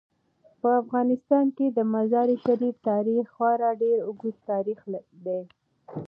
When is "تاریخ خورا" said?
2.89-3.71